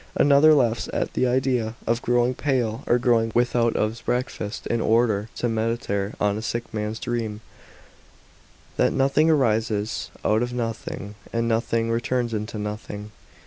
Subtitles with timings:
[0.15, 4.01] f Another laughs at the i lea of growing pale or going without ont 's
[4.01, 7.39] breakfast in order to meditare on a sick man's dream,
[8.77, 13.11] "that nothing arises out of nothing, and nothing returns into nothing."